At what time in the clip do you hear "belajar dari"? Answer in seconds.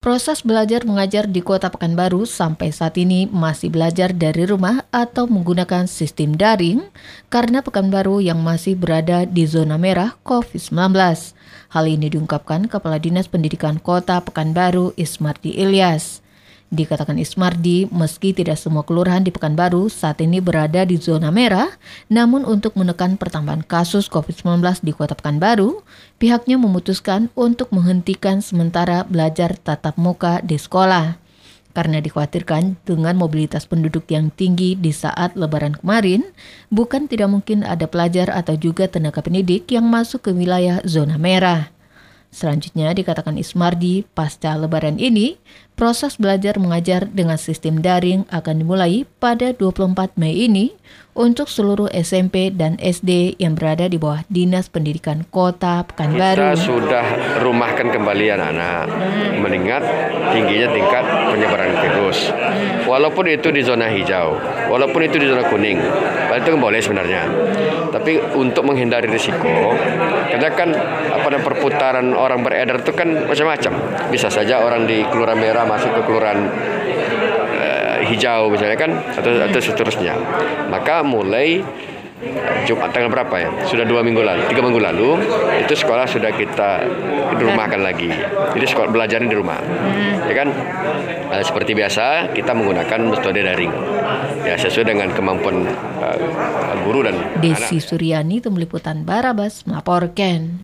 3.68-4.48